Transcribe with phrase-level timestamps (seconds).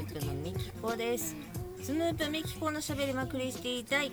[0.00, 1.36] ープのみきこです
[1.82, 4.12] スヌープみきこのしゃべりまくりしていたい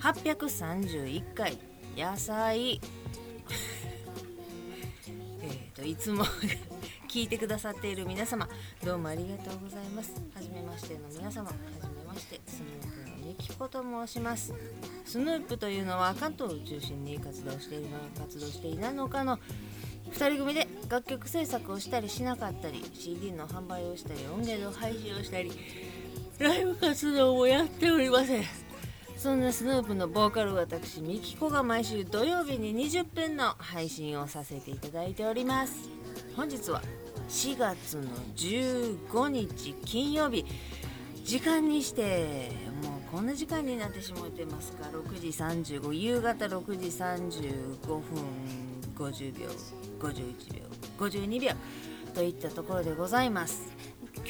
[0.00, 1.58] 831回。
[1.96, 2.80] 野菜。
[5.42, 6.24] えっといつも
[7.08, 8.48] 聞いてくださっている皆様
[8.84, 10.12] どうもありがとうございます。
[10.34, 14.54] はじめましての皆様はじめましてスヌープのみきこと申します。
[15.04, 19.40] スヌープというのは関東を中心に活動しているのか活動していないのかの
[20.12, 25.52] 2人組で楽曲制作をしたりしなかったり CD の販売をしたり音源の配信をしたり
[26.38, 28.44] ライブ活動もやっておりません。
[29.16, 35.90] そんなスヌープのボーカル私ミキコが毎週土曜日に20分の配信をさせていただいております。
[36.36, 36.80] 本日は
[37.28, 38.04] 4月の
[38.36, 40.44] 15日金曜日。
[41.24, 48.02] 時間にしてもうこんな時間になってしまってますか？6時35夕方6時35分
[48.96, 49.48] 50秒。
[49.98, 50.62] 51秒
[50.98, 51.52] 52秒
[52.14, 53.72] といったところでございます。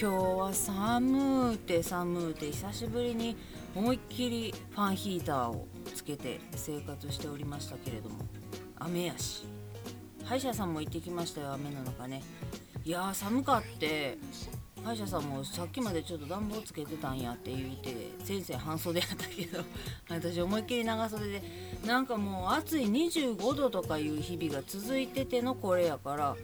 [0.00, 3.36] 今日は寒うて寒うて久しぶりに
[3.75, 8.16] 思いっきりファンヒーターをつけて生活しておりましたけれども
[8.78, 9.44] 雨やし。
[10.25, 12.22] 歯医者さんも行ってきましたよ雨の中ね。
[12.84, 14.19] いや寒かって
[14.89, 17.94] 歯医者さんもさっきまでちょっと暖房つけてたんやって言うて
[18.25, 19.62] 先生半袖やったけど
[20.08, 21.42] 私思いっきり長袖で
[21.84, 26.36] なんかもう暑い25度とかいう日々が続いててのこれやから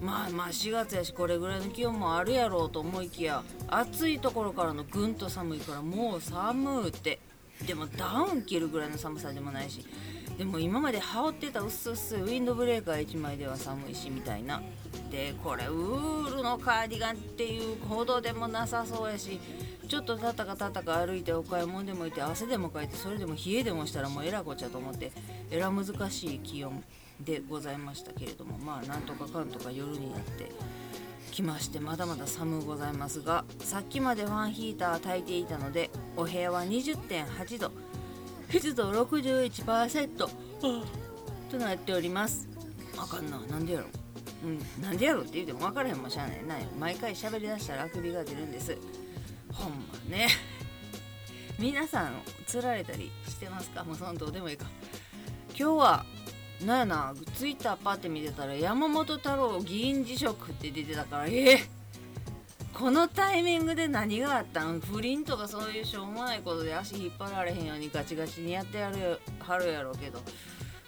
[0.00, 7.18] まあまあ4月やしこれぐらいの気温もあるやろうと思いきや暑いところからのぐんと寒いからもう寒うて。
[7.66, 9.84] でもダウン着るぐらいの寒さでもないし
[10.38, 14.62] でも今まで羽織ってた薄々ウィンドブレーカー1枚では寒いしみたいな。
[15.10, 19.40] でこれウールのカーディガンっていうほどでもなさそうやし
[19.88, 25.10] ちょっとたたかたたか歩いてお買い物でもいて汗でもかいてそれでも冷えでもしたらもうえらこっちゃと思って
[25.50, 26.84] えら難しい気温
[27.20, 30.52] でございましたけれどもまあなんとかかんとか夜になって
[31.32, 37.87] きましてまだまだ寒うございますがさっきまでファンヒーター焚いていたのでお部屋は20.8度。
[38.50, 40.28] 湿度61%
[41.50, 42.48] となっております。
[42.96, 43.38] あかんな。
[43.38, 43.86] なんでやろ。
[44.44, 44.82] ううん。
[44.82, 46.44] なんでやろうって言うても分からへんもしゃあない。
[46.46, 48.76] な毎回喋りだしたらあくびが出るんです。
[49.52, 49.76] ほんま
[50.08, 50.28] ね。
[51.58, 53.84] 皆さんつられたりしてますか？
[53.84, 54.66] もうそんどうでもいいか。
[55.58, 56.04] 今日は
[56.64, 61.58] なんやなツイッターパって見てたら山本太郎議員辞職って出てたからえー、
[62.78, 64.78] このタイミングで何があったん？
[64.78, 70.20] 不倫とかそういうしょうもないことで足引っ張られへんようにガチガチにやってやるはるやろうけど。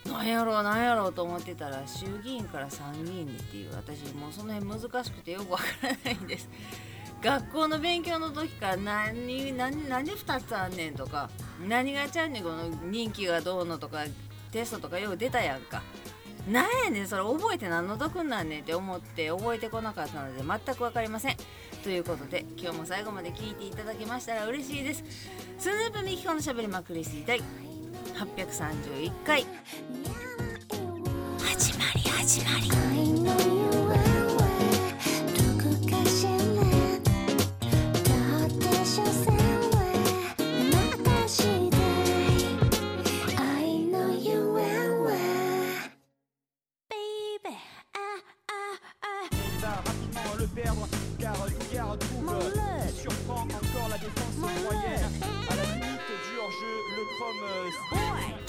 [0.04, 6.48] なんやろうなんやろうと思ってたら衆議院から参議院にっていう私もうその辺難しくてよくわからないんです。
[7.22, 11.28] 学校の勉強の時から何何何2つあんねんとか
[11.68, 14.04] 何がちゃうねんこの任期がどうのとか
[14.52, 15.82] テストとかよう出たやんか。
[16.48, 21.36] なやねんそれ覚えて何の得なんねんって思って覚えてこなかったので全く分かりません。
[21.82, 25.04] ということで今日も最後まで聞いていただけましたら嬉しいです。
[25.58, 27.22] スヌープミキコのしゃべりまくりしてい。
[27.22, 27.42] たい
[28.14, 29.46] 831回。
[31.38, 32.58] 始まり始ま
[34.04, 34.09] り。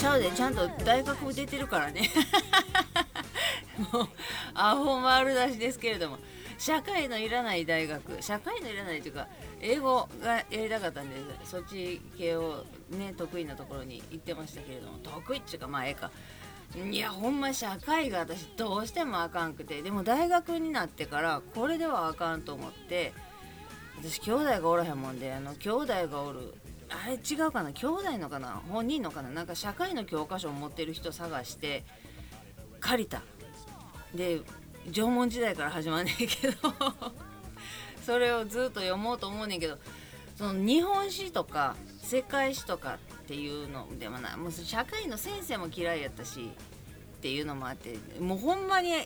[0.02, 2.10] ちゃうでちゃんと大学出てるからね。
[3.94, 4.08] もう
[4.56, 6.18] アホ丸出しですけれども。
[6.58, 8.22] 社会のいらない大学。
[8.22, 9.28] 社会のいらないというか
[9.60, 14.98] 英語がやりたかったんでそっち系をね得意なところに行ってましたけれども。
[15.04, 16.10] 得意っちゅうかまあええか。
[16.76, 19.84] いやほんま社会が私どうしてもあかんくて。
[19.84, 23.14] でも大学になってからこれではあかんと思って。
[24.02, 26.56] 私兄弟がおらへんもんであの兄弟がおる
[26.92, 31.84] あれ違うかな兄弟のかな本人のかななんか社会の教科書を持ってる人探して
[32.80, 33.22] 借りた。
[34.14, 34.42] で
[34.92, 36.58] 縄文時代から始まんねんけど。
[38.06, 39.78] それをずっと読もうと思うねんけど。
[40.36, 46.52] その日本史とか世界史とかっていうのでもなもう社会の先生も嫌いやったし。
[47.18, 47.98] っていうのもあって。
[48.20, 49.06] もうほんまには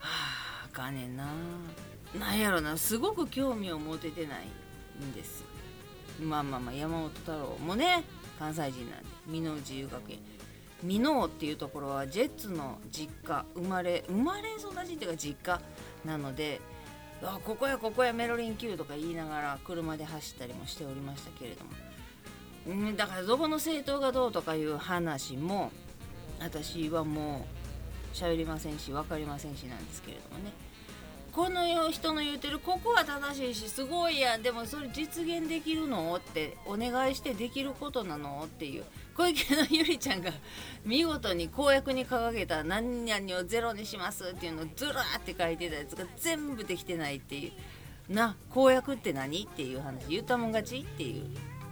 [0.00, 1.26] ああかねんな。
[2.18, 2.78] なんやろな。
[2.78, 4.46] すごく興味を持ててない
[5.04, 5.44] んです
[6.20, 8.04] まあまあまあ山本太郎もね
[8.38, 10.18] 関西人なんで美濃自由学園。
[10.84, 15.60] 美濃っていうところはジェッツの実家生まれ生まれ育ちっていうか実家
[16.04, 16.60] なので
[17.22, 21.70] あここやここやメロリン Q とか言いながら車で走ったりもしておりましたけれども。
[22.68, 25.70] うんだからどこの政党がどうとかいう話も
[26.40, 27.46] 私はも
[28.12, 30.52] う喋りませんし分かりませんしなんですけれどもね。
[31.36, 36.16] この人の言うてるここは正しいしすごいやんでもそれ実現できるの？
[36.16, 38.44] ってお願いしてできることなの？
[38.46, 38.84] っていう。
[39.14, 40.30] 小池のゆりちゃんが
[40.86, 47.52] 見事に公約に掲げた何々をゼロにしますっていうのをずらーって書いてたやつが全部できてないってい
[48.08, 48.14] う。
[48.14, 49.42] な公約って何？
[49.42, 50.06] っていう話。
[50.08, 50.78] 言ったもん勝ち？
[50.78, 51.24] っていう。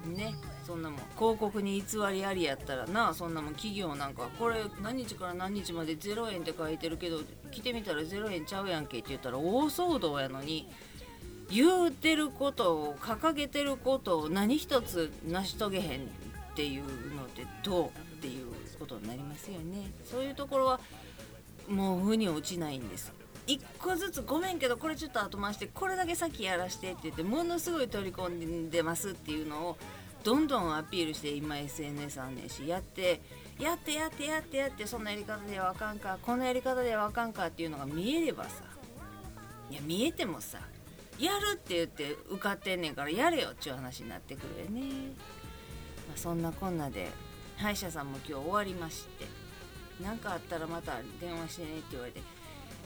[0.04, 0.34] ね
[0.66, 0.98] そんなもん。
[1.16, 7.20] 広告に偽りありやったらなそんなもん企業なんかこれ何日から何日まで0円って書いてるけど
[7.50, 10.68] 来てみたら0円ちゃうやんけって言ったら大騒動やのに
[11.50, 16.82] 言うてることを掲げてることを何一つ成し遂げへんっていう
[17.14, 17.90] のってどうっ
[18.20, 18.46] ていう
[18.78, 19.90] ことになりますよね。
[20.04, 20.80] そういうところは
[21.68, 23.12] もう腑に落ちないんです。
[23.46, 28.28] 1個ずつごめんけどこれちょっと後回してこれだけ先やらしてって言ってものすごい取り込
[28.66, 29.76] んでますっていうのを
[30.22, 33.20] どんどんアピールして今 SNS あんねんしやって
[33.58, 38.64] やってやってやってやってそんなやり方ではあかんかこのやり方ではあかんかっていうのが見えればさ
[39.70, 40.58] いや見えてもさ
[41.18, 44.80] やるって言って受かってんねんからやれよっちゅう話になってくるよね、
[46.08, 47.08] まあ、そんなこんなで
[47.56, 49.26] 歯医者さんも今日終わりまして
[50.02, 52.20] 何かあったらまた電話してねって言われて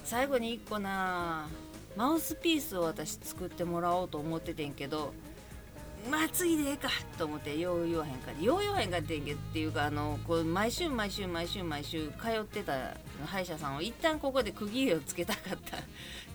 [0.08, 1.46] 最後に1個な
[1.94, 5.12] マウスピースを私作ってもらおうと思っててんけど
[6.10, 6.88] まあ次でええか
[7.18, 12.96] と思ってよう言わへんかよう言わへんかってんけっていうかあのこう毎週毎週毎週毎週通ってた
[13.26, 15.76] 歯医者さんを一旦ここで区切りをつけたかった。
[15.76, 15.80] っ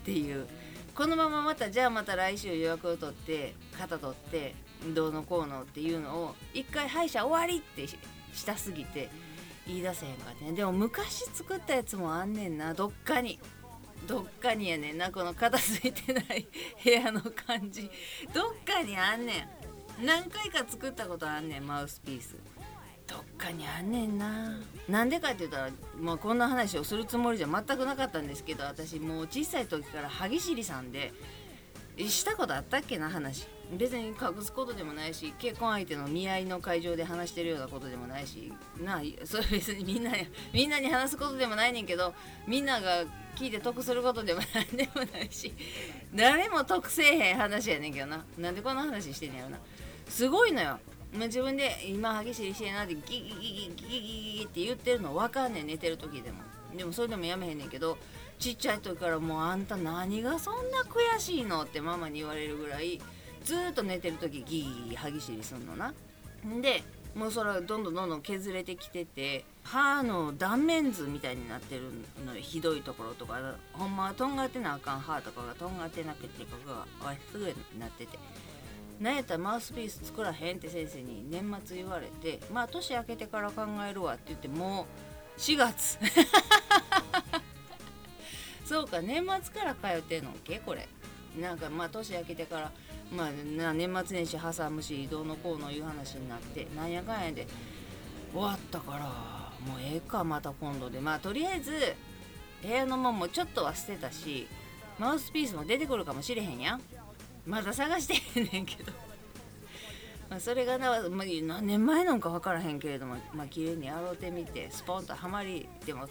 [0.04, 0.46] ていう。
[0.94, 4.54] このまままたじゃあまた来週予約を取って肩取って
[4.94, 9.08] どうのこうのっていうのを一回歯医者終わりってしたすぎて
[9.66, 13.40] 言い出せへんかってでも昔作ったやつもあんねんなどっかに。
[14.06, 16.46] どっかにやねんなこの片付いてない
[16.82, 17.90] 部屋の感じ。
[18.32, 19.48] どっかにあんね
[20.00, 20.04] ん。
[20.04, 22.36] 何回か作ったことあんねんマウスピース。
[23.06, 24.60] どっかにあんねんな。
[24.88, 31.12] なんでかって言ったら、まあ、こんな話をするつもりじゃ全くなかったんですけど私もう小さい時から歯ぎしりさんで
[31.98, 33.46] したことあったっけな話。
[33.72, 42.14] 別に隠すことでもないし結婚相手の見合いの会場で話してるようなことでもないしなあそれ別にみんなにみんなに話すことでもないねんけど
[42.46, 43.04] みんなが
[43.34, 45.52] 聞いて得することでもなんでもないし
[46.14, 49.58] 誰も得せえへん話やねんけどななんでこんな話してんねやろな
[50.08, 50.78] すごいのよ
[51.12, 56.42] 自分で今激しいしてなってギギギギギギギギって言ってるの分かんねん寝てる時でも
[56.76, 57.98] でもそれでもやめへんねんけど
[58.38, 63.00] ちっちゃい時からもうあんた何がそんな悔しいのってママに言われるぐらい
[63.44, 65.94] ずっと寝てる時ギギギ歯ぎしりすんのな。
[66.60, 66.82] で
[67.14, 71.82] もうそれはどんどんどんどん削れてきてて歯の断面図みたいになってる
[72.26, 73.38] のひどいところとか。
[73.72, 76.72] ほんまはとんがってなあかん歯とかがとんがってなくてここ
[77.04, 78.18] がすぐになってて。
[79.00, 84.86] なやったらマウスピース作らへんって先生に年末言われてまあ年明けてから考えるわって言っても
[85.36, 85.98] う4月。
[88.64, 90.58] そうか年末から通ってんのっけ？
[90.60, 90.88] これ。
[91.40, 92.72] なんかまあ年明けてから
[93.12, 97.46] まあ年末年始挟むしどうのこうのいう話になってなんやかんやで
[98.32, 99.34] 終わったから
[99.66, 101.00] もうええかまた今度で。
[101.00, 101.72] まあとりあえず
[102.62, 104.46] 部屋のもんもちょっとは捨てたし
[104.98, 106.80] マウスピースも出てくるかもしれへんや
[107.46, 108.92] まだ探してへんねんけど。
[110.30, 116.08] まあそれがな、まあ、何年前なんか分からへんけれどもまあ綺麗に洗うてみてスポンとはまりでも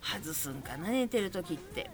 [0.00, 1.90] 外すんかな寝てる時って。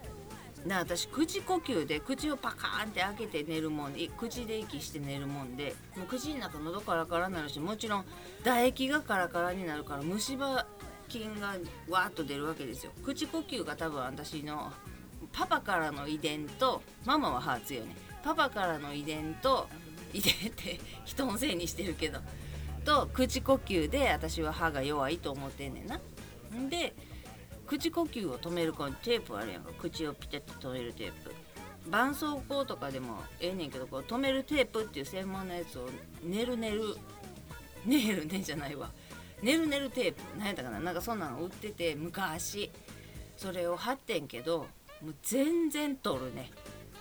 [0.67, 8.05] な私口呼吸で口をパカーンって開けて寝るもんで口で息して寝るもんでもう口の中喉カラカラになるしもちろん
[8.43, 10.67] 唾液がカラカラになるから虫歯
[11.09, 11.55] 菌が
[11.89, 14.73] わーっと出るわけですよ口呼吸が多分私の
[15.33, 19.69] パパからの遺伝とママは歯強いねパパからの遺伝と
[20.13, 22.21] 遺伝って人のせいにしてるけど
[22.85, 26.01] と口呼吸で私は歯が弱いと思ってんねんな。
[26.69, 26.95] で
[27.71, 29.71] 口呼吸を止めるこのテープあるやんか。
[29.79, 31.33] 口をピタッと止めるテープ。
[31.85, 35.89] 絆創膏とかでもええねんけどこう止めるテープっていう専門のやつを
[36.25, 36.97] ねるねる。
[37.87, 38.91] ねるねじゃないわ。
[39.41, 40.21] ねるねるテープ。
[40.37, 40.81] 何やったかな。
[40.81, 42.73] なんかそんなの売ってて昔。
[43.37, 44.67] それを貼ってんけど
[45.01, 46.51] もう全然取るね。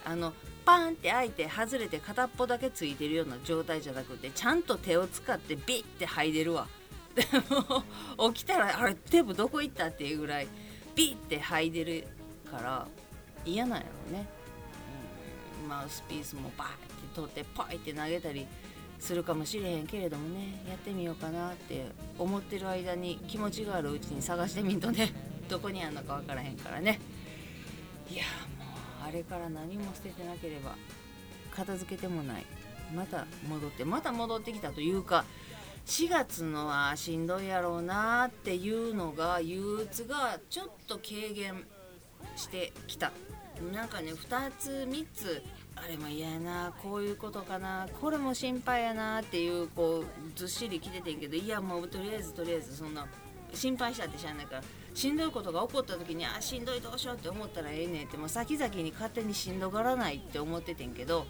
[0.05, 0.33] あの
[0.65, 6.67] パンって開いて外れて片っぽだけついてるような状態じゃなくてちゃんと手を使ってビッて剥いでるわ。
[7.15, 7.25] で
[8.17, 10.47] も起きたらあれテープどこ行ったっていうぐらい
[10.95, 12.07] ビッて剥いでる
[12.49, 12.87] から
[13.45, 14.27] 嫌なんやろね、
[15.63, 18.45] うん、マウスピースもバーって取ってパイって投げたり
[18.99, 20.61] するかもしれへんけれどもね。
[20.67, 21.87] やってみようかなって
[22.17, 25.11] 思ってる間に気持ちがあるうちに探してみんとね。
[25.49, 26.99] どこにあんのか分からへんからね。
[28.11, 28.23] いや
[28.57, 30.75] もうあれから何も捨ててなければ
[31.51, 32.45] 片付けてもない。
[32.93, 35.25] また戻ってまた戻ってきたというか
[35.85, 41.65] 4月のはしんどいやろうなっていうのが憂鬱がちょっと軽減
[42.35, 43.11] してきた。
[43.73, 45.43] なんかね2つ3つ
[45.75, 53.05] あれも嫌やなこういうことかなこれも心配やなっていうこうずっしりきててんけどいやもうとりあえずとりあえずそんな
[53.53, 61.25] 心配したって知らないからしんどいことが起こった時にあしんどいどうしようって思ったらええねんってもう先々に勝手にしんどがらないって思っててんけど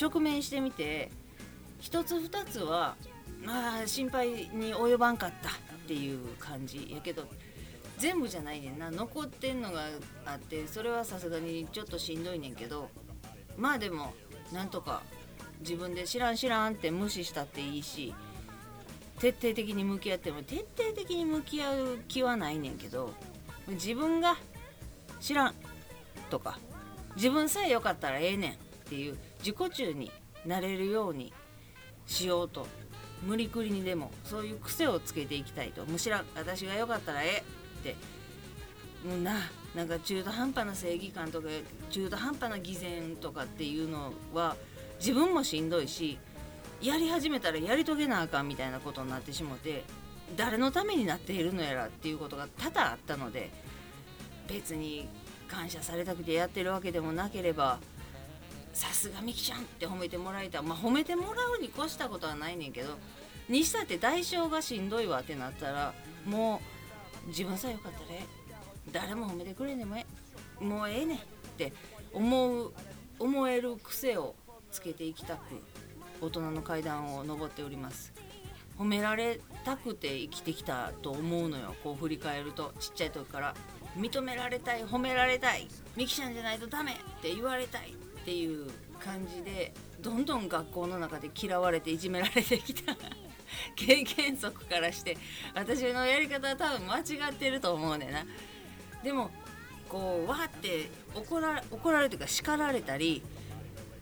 [0.00, 1.10] 直面してみて
[1.80, 2.96] 一つ二つは
[3.44, 5.52] まあ心配に及ばんかったっ
[5.86, 6.90] ていう感じ。
[6.94, 7.26] やけど
[7.98, 8.90] 全部じゃないねんな。
[8.90, 9.84] 残ってんのが
[10.26, 12.90] あってそれはさすがにちょっとしんどいねんけど
[13.56, 14.14] まあでも
[14.52, 15.02] なんとか
[15.60, 18.14] 自分で知らん知らんって無視したっていいし
[19.18, 23.12] 徹底的に向き合っても徹底的に向き合う気はないねんけど
[23.68, 24.36] 自分が
[25.20, 25.54] 知らん
[26.30, 26.58] とか
[27.16, 28.54] 自分さえよかったらええねんっ
[28.88, 30.10] ていう自己中に
[30.44, 31.32] なれるように
[32.06, 32.66] しようと
[33.26, 35.84] 無理くりにでもそういう癖をつけていきたいと。
[35.86, 37.38] むしろ私がよかったらええ。
[37.38, 37.96] って。
[39.06, 39.34] もうな
[39.74, 41.48] なんか中途半端な正義感とか
[41.90, 44.56] 中途半端な偽善とかっていうのは
[44.98, 46.18] 自分もしんどいし
[46.80, 49.84] やり始めたらやり遂げなあかんみたいなことになってしもて
[50.36, 53.50] 誰のためになっているのやらっていうことが多々あったので
[54.48, 55.06] 別に
[55.48, 57.78] 感謝されたくてやってるわけでもなければ
[58.74, 62.98] さすがみきちゃんって褒めてもらいたまあ褒めてもらうに越したことはないねんけど
[63.48, 65.94] にしたって代償がしんどいわってなったら
[66.26, 66.60] も
[67.24, 68.26] う自分さえよかったらえ
[68.92, 70.04] 誰も褒めてくれんもえ。
[70.60, 71.20] もうええねんっ
[71.56, 71.72] て
[72.12, 72.72] 思う
[73.18, 74.34] 思える癖を
[74.70, 75.40] つけていきたく
[76.20, 78.12] 大人の階段を上っております。
[78.78, 81.74] 褒められたくて生きてきたと思うのよ。
[81.82, 83.54] こう振り返るとちっちゃい時から
[83.96, 87.94] 認められたい褒められたいミキちゃんじゃないとダメって言われたい。
[88.24, 92.96] っていう感じでどんどん学校の中で嫌われていじめられてきた。
[93.76, 95.16] 経験則からして
[95.54, 98.24] 私のやり方は多分間違ってると思うねんな。
[99.02, 99.30] でも
[99.90, 103.22] こうわって怒ら怒られるというか叱られたり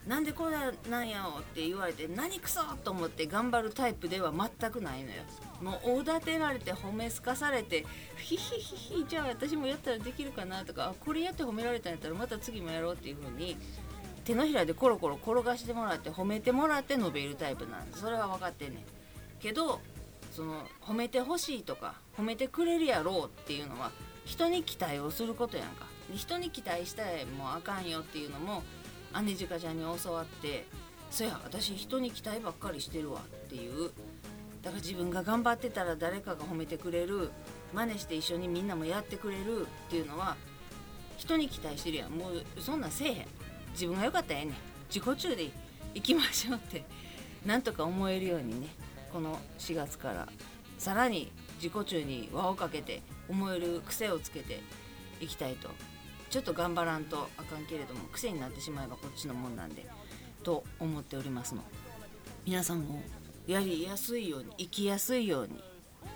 [0.07, 0.57] なんでこれ
[0.89, 5.17] なんやろって言われて何くそと思って頑張るタイプでは全くないのよ。
[5.61, 7.85] もうおだてられて褒めすかされて
[8.17, 13.57] ヒヒヒヒじゃあ私もやったらできるかなとかこれやって褒められたんやったらまた次もやろうっていう風に
[14.25, 18.85] 手のひらでコロコロ転がしてもらって褒めてもらって伸びるタイプなんでそれは分かってんねん。
[19.41, 19.81] けど
[20.31, 23.91] その褒めてほしいとか褒めてくれるやろうっていうのは
[24.25, 25.87] 人に期待をすることやんか。
[26.15, 28.63] 人に期待したらもうあかんよっていうのも
[29.25, 30.67] 姉ジカちゃんに教わって
[31.11, 33.91] そや私人に期待ばっかりしてるわっていう。
[34.63, 37.31] だから自分が頑張ってたら誰かが褒めてくれる。
[37.75, 40.37] 真似して一緒にみんなもやってくれるっていうのは
[41.17, 42.11] 人に期待してるやん。
[42.11, 43.27] もうそんなんせえへん。
[43.73, 44.55] 自分が良かったらええね
[44.89, 45.51] 自己中で
[45.95, 46.85] 行きましょうって
[47.45, 48.69] なんとか思えるようにね。
[49.13, 50.29] この4月から
[50.79, 51.31] さらに
[51.63, 54.61] 自己中に輪をかけて思える癖をつけて
[55.21, 55.69] いきたいと。
[56.31, 59.85] ちょっと頑張らんとあかんけれども癖になってしまえばこっちのもんなんで
[60.43, 61.63] と思っておりますの。
[62.47, 63.03] 皆さんも
[63.47, 65.63] やりやすいように生きやすいように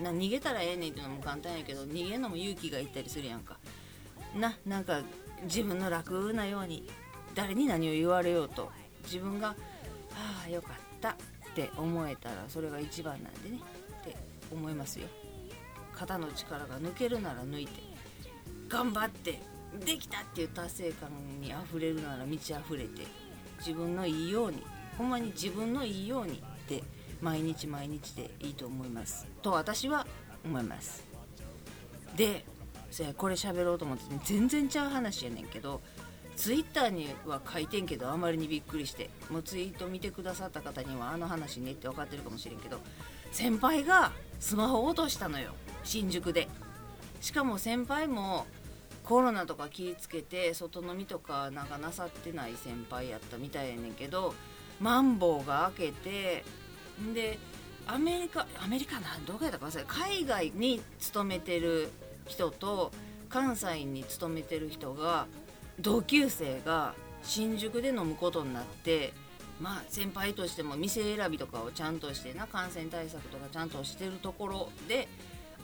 [0.02, 3.58] な逃げたらええねんっていうのも簡単やけど逃げるのも勇気がいったりするやんか。
[4.34, 5.02] ななんか
[5.42, 6.88] 自分の楽なように
[7.36, 8.72] 誰に何を言われようと
[9.04, 9.54] 自分が
[10.16, 11.14] 「ああよかった」っ
[11.54, 13.60] て思えたらそれが一番なんでね
[14.00, 14.16] って
[14.50, 15.06] 思いますよ。
[15.94, 17.80] 肩の力が抜けるなら抜いて
[18.68, 19.40] 頑張って
[19.84, 23.06] できたっていう達成感にあふれるなら満ち溢れて
[23.58, 24.62] 自分のいいように
[24.98, 26.82] ほんまに自分のいいようにって
[27.20, 29.26] 毎日毎日でいいと思います。
[29.42, 30.06] と私は
[30.44, 31.04] 思います。
[32.16, 32.44] で
[32.90, 35.82] そやこれ喋ろうと思って、全然ちゃう話やねんけど
[36.36, 39.10] ツイッターには書いてんけどあまりにびっくりして。
[39.30, 42.78] もうツイート見てくださった方にはあの話ねって分かってるかもしれんけど
[43.32, 45.52] 先輩がスマホ落としたのよ。
[45.82, 46.48] 新宿で。
[47.20, 48.46] しかも先輩も
[49.02, 54.34] コロナとか気ぃつけて外飲みとかなんかなさってない先輩やったみたいやねんけど
[54.80, 56.44] マンボウが開けて
[57.14, 57.38] で
[57.86, 61.88] アメリカアメリカなどこやったか忘れ海外に勤めてる
[62.26, 62.90] 人と
[63.28, 65.26] 関西に勤めてる人が
[65.80, 69.12] 同級生が新宿で飲むことになって
[69.60, 75.08] まあ先輩としても店選びとかをちゃんとしてな感染対策とかちゃんとしてるところで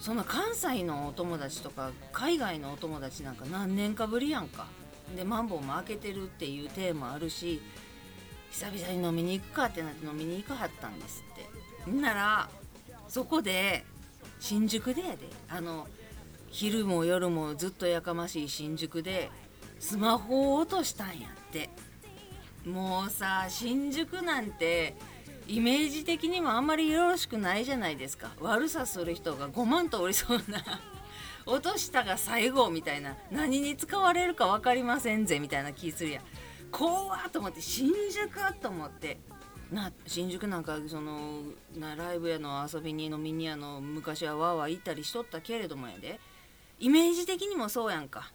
[0.00, 4.66] そんな関西のお友達とか海外のお友達なんか何年かぶりやんか。
[5.16, 7.60] でマンボウも開けてるっていうテーマあるし
[8.50, 11.22] 久々に飲みに行くかってなって飲みに行かはったんです
[11.84, 11.90] って。
[11.90, 12.48] んなら
[13.08, 13.84] そこで
[14.40, 15.28] 新宿でやで。
[15.48, 15.86] あの
[16.50, 19.30] 昼も夜もずっとやかましい新宿で
[19.82, 21.68] スマホを落としたんやって。
[22.64, 24.94] もうさ新宿なんて
[25.48, 28.30] イメージ的にもあんまりよろしくないじゃないですか。
[28.40, 30.62] 悪さする人が5万とおりそうな
[31.46, 36.24] 落としたが最後みたいな何に使われるか分かりませんぜみたいな気するやん。
[36.70, 39.18] 怖っと思って新宿と思って。
[39.72, 41.42] な新宿なんかその
[41.76, 46.20] なライブやの遊びに飲みにやの昔はわーわー行ったりしとったけれどもやで。
[46.78, 48.30] イメージ的にもそうやんか。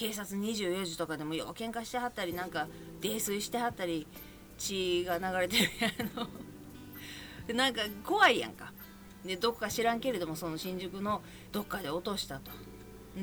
[0.00, 2.68] 警察24時とかでもよう喧嘩してはったりなんか
[3.02, 4.06] 泥酔してはったり
[4.56, 6.26] 血が流れてるやの。
[7.54, 8.72] なんか怖いやんか。
[9.26, 11.20] でどっか知らんけれどもその新宿の
[11.52, 12.50] どっかで落としたと。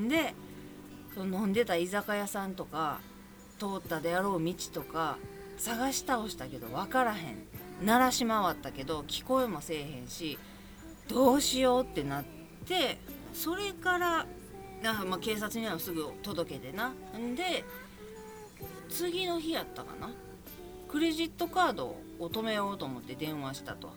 [0.08, 0.36] で
[1.16, 3.00] その飲んでた居酒屋さんとか
[3.58, 5.18] 通ったであろう道とか
[5.58, 7.48] 探し倒したけど分からへん。
[7.82, 10.38] 鳴らし回ったけど聞こえもせえへんし
[11.08, 12.26] どうしようってなっ
[12.68, 13.00] て
[13.34, 14.28] それから
[14.84, 16.94] あ、まあ、警察にはすぐ届けてな。
[17.18, 17.64] んで
[18.90, 20.10] 次の日やったかな。
[20.88, 23.92] クレジットカードを止めようと思って電話したと。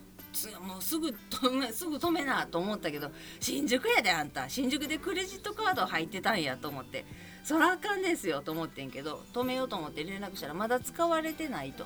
[0.60, 3.10] もうすぐ止めすぐ止めなと思ったけど
[3.40, 4.48] 新宿やであんた。
[4.48, 7.04] 新宿でクレジットカード入ってたんやと思って。
[7.42, 11.84] そらあかんですよと思ってんけど止めようと思って連絡したらまだ使われてないと。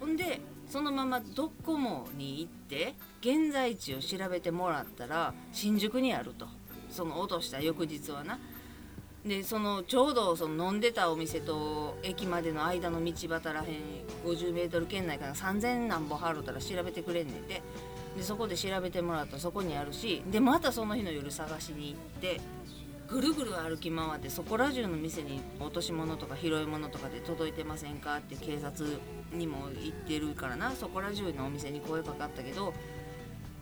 [0.00, 6.46] ほんでそのままドコモに行って現在地を調べてもらったら新宿にあると。
[6.90, 8.38] その落とした翌日はな。
[9.24, 13.66] でそのちょうどその飲んでたお店と駅までの間の道端らへん
[14.24, 17.62] 50m 圏内から3,000何本払うたら調べてくれんねんて。
[18.16, 22.40] でそこで調べてもらったらそこにあるしでまたその日の夜探しに行って
[23.08, 28.88] ぐるぐる歩き回ってそこら中の店に落とし物とか拾い物とかで届いてませんかって警察
[29.32, 32.72] にも言ってるからなそこら中のお店に声かかったけど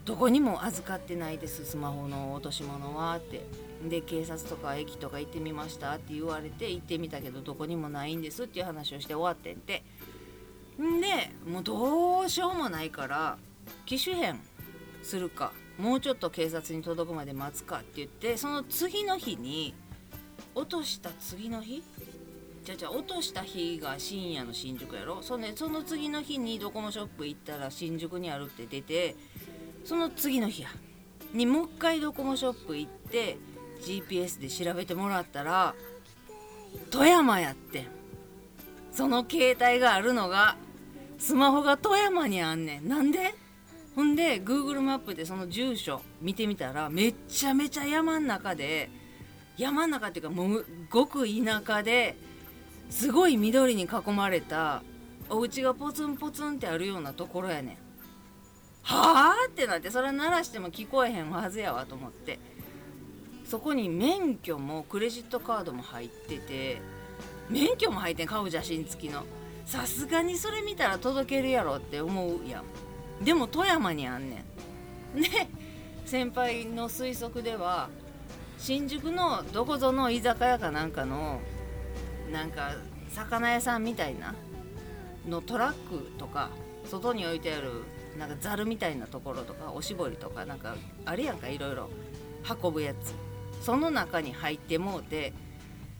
[0.08, 3.44] どこにも預かってないですスマホの落とし物はって。
[3.90, 9.84] で警察とか駅とか行ってみましたって言われて行ってみたけどどこにもないんですっていう話をして終わってんて。
[10.80, 11.08] んで
[11.46, 13.36] もうどうしようもないから
[13.84, 14.40] 機種変
[15.02, 19.74] するかもうちょっと警察に届くまで待つかって言ってその次の日に
[20.54, 21.82] 落とした次の日
[22.64, 25.22] じゃじゃ落とした日が深夜の新宿やろ。
[25.22, 29.16] そ,、ね、その次の日にドコモショップ行ったら新宿にあるって出て
[29.88, 30.68] その次の日や。
[31.32, 33.38] にもう一回ドコモショップ行って
[33.80, 35.74] GPS で調べてもらったら
[36.90, 37.86] 富山やって
[38.92, 40.56] その携帯があるのが
[41.18, 42.88] スマホが富山にあんねん。
[42.88, 43.34] なんで？
[43.96, 48.90] ほんで Google マップでその住所見てみたらめっちゃめちゃ山ん中で
[49.56, 52.14] 山ん中っていうかもうごく田舎で
[52.90, 54.82] すごい緑に囲まれた
[55.30, 57.87] お家がポツンポツンってあるようなところやねん。
[58.82, 62.38] はあってなってそれ鳴らしても聞こえへんはずやわと思って。
[63.44, 66.82] そこに免許もクレジットカードも入ってて
[67.48, 69.24] 免許も入ってん顔写真付きの。
[69.64, 72.62] さすがにそれ見たら届けるやろって思うや
[73.20, 73.24] ん。
[73.24, 74.44] でも富山にあんね
[75.16, 75.20] ん。
[75.20, 75.28] で
[76.04, 77.88] 先輩の推測では
[78.58, 81.40] 新宿のどこぞの居酒屋かなんかの
[82.32, 82.72] なんか
[83.10, 84.34] 魚屋さんみたいな
[85.26, 86.50] のトラックとか
[86.84, 87.84] 外に置いてある
[88.18, 91.88] なんかざるみたいなところとかおしぼりとかなんかあるやんかいろいろ。
[92.62, 93.14] 運ぶやつ。
[93.62, 95.32] その中に入ってもうて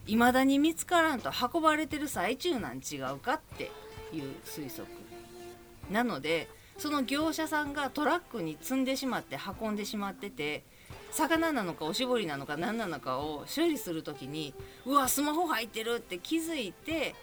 [0.07, 3.71] 未だに見つからんと運ばれてる最中なん違うかって
[4.13, 4.87] いう推測。
[5.91, 10.65] なのでその業者さんがトラックに積んでしまって運んでしまってて
[11.11, 14.55] 魚なのかおしぼりなのか何なのかを処理する時に
[14.87, 17.15] うわスマホ入ってるって気づいて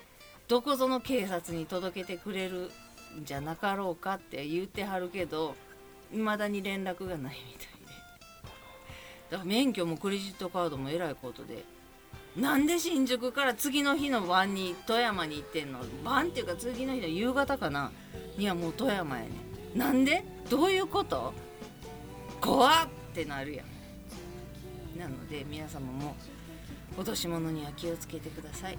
[0.47, 2.69] どこぞの警察に届けてくれる
[3.23, 5.55] じゃなかろうかって言ってはるけど
[6.11, 7.75] 未だに連絡がないみたいで。
[9.31, 11.63] だから免許もクレジットカードもえらいことで
[12.35, 15.79] なんで新宿から次の日の晩に富山に行ってんの？
[16.03, 17.91] 晩っていうか次の日の夕方かな？
[18.37, 19.29] にはもう富山やね
[19.73, 20.25] なんで？
[20.49, 21.33] どういうこと？
[22.41, 24.99] 怖っってなるやん。
[24.99, 26.15] なので皆様も
[26.97, 28.77] 落とし物には気をつけてください。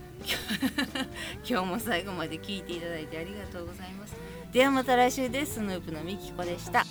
[1.48, 4.16] 今日も最後まで聞いていただいてありがとうございます。
[4.52, 5.54] ではまた来週です。
[5.54, 6.84] スヌープのみきこでした。